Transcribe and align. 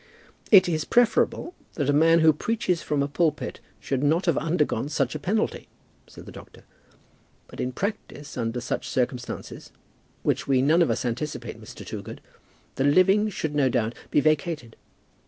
"It 0.51 0.67
is 0.67 0.83
preferable 0.83 1.53
that 1.75 1.87
a 1.87 1.93
man 1.93 2.21
who 2.21 2.33
preaches 2.33 2.81
from 2.81 3.03
a 3.03 3.07
pulpit 3.07 3.59
should 3.79 4.01
not 4.03 4.25
have 4.25 4.35
undergone 4.35 4.89
such 4.89 5.13
a 5.13 5.19
penalty," 5.19 5.67
said 6.07 6.25
the 6.25 6.31
doctor. 6.31 6.63
"But 7.47 7.59
in 7.59 7.71
practice, 7.71 8.35
under 8.35 8.61
such 8.61 8.89
circumstances, 8.89 9.71
which 10.23 10.47
we 10.47 10.63
none 10.63 10.81
of 10.81 10.89
us 10.89 11.05
anticipate, 11.05 11.61
Mr. 11.61 11.85
Toogood, 11.85 12.19
the 12.77 12.83
living 12.83 13.29
should 13.29 13.53
no 13.53 13.69
doubt 13.69 13.93
be 14.09 14.21
vacated. 14.21 14.75